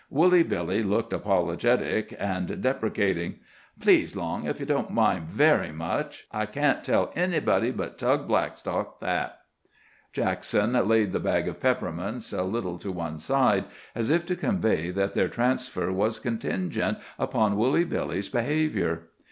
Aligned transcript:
Woolly 0.09 0.41
Billy 0.41 0.81
looked 0.81 1.13
apologetic 1.13 2.15
and 2.17 2.59
deprecating. 2.59 3.35
"Please, 3.79 4.15
Long, 4.15 4.47
if 4.47 4.59
you 4.59 4.65
don't 4.65 4.89
mind 4.89 5.27
very 5.27 5.71
much, 5.71 6.25
I 6.31 6.47
can't 6.47 6.83
tell 6.83 7.11
anybody 7.15 7.69
but 7.69 7.99
Tug 7.99 8.27
Blackstock 8.27 8.99
that." 9.01 9.41
Jackson 10.11 10.73
laid 10.87 11.11
the 11.11 11.19
bag 11.19 11.47
of 11.47 11.59
peppermints 11.59 12.33
a 12.33 12.41
little 12.41 12.79
to 12.79 12.91
one 12.91 13.19
side, 13.19 13.65
as 13.93 14.09
if 14.09 14.25
to 14.25 14.35
convey 14.35 14.89
that 14.89 15.13
their 15.13 15.27
transfer 15.29 15.91
was 15.91 16.17
contingent 16.17 16.97
upon 17.19 17.55
Woolly 17.55 17.83
Billy's 17.83 18.27
behaviour. 18.27 19.03